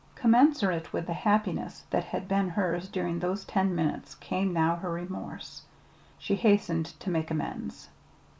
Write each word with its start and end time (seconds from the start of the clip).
Commensurate 0.15 0.91
with 0.91 1.05
the 1.05 1.13
happiness 1.13 1.83
that 1.91 2.05
had 2.05 2.27
been 2.27 2.49
hers 2.49 2.89
during 2.89 3.19
those 3.19 3.45
ten 3.45 3.75
minutes 3.75 4.15
came 4.15 4.51
now 4.51 4.77
her 4.77 4.89
remorse. 4.91 5.61
She 6.17 6.33
hastened 6.37 6.87
to 7.01 7.11
make 7.11 7.29
amends. 7.29 7.89